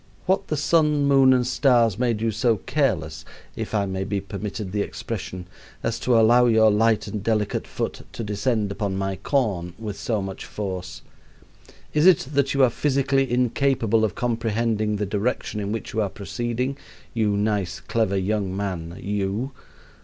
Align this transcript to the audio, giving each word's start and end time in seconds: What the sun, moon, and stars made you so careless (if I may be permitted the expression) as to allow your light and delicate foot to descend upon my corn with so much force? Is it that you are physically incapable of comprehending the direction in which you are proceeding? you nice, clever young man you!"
What 0.25 0.47
the 0.47 0.57
sun, 0.57 1.05
moon, 1.05 1.31
and 1.31 1.45
stars 1.45 1.99
made 1.99 2.21
you 2.23 2.31
so 2.31 2.57
careless 2.57 3.23
(if 3.55 3.75
I 3.75 3.85
may 3.85 4.03
be 4.03 4.19
permitted 4.19 4.71
the 4.71 4.81
expression) 4.81 5.45
as 5.83 5.99
to 5.99 6.19
allow 6.19 6.47
your 6.47 6.71
light 6.71 7.05
and 7.05 7.23
delicate 7.23 7.67
foot 7.67 8.01
to 8.13 8.23
descend 8.23 8.71
upon 8.71 8.97
my 8.97 9.17
corn 9.17 9.75
with 9.77 9.99
so 9.99 10.19
much 10.19 10.43
force? 10.45 11.03
Is 11.93 12.07
it 12.07 12.29
that 12.33 12.55
you 12.55 12.63
are 12.63 12.71
physically 12.71 13.31
incapable 13.31 14.03
of 14.03 14.15
comprehending 14.15 14.95
the 14.95 15.05
direction 15.05 15.59
in 15.59 15.71
which 15.71 15.93
you 15.93 16.01
are 16.01 16.09
proceeding? 16.09 16.79
you 17.13 17.37
nice, 17.37 17.79
clever 17.79 18.17
young 18.17 18.57
man 18.57 18.97
you!" 18.99 19.51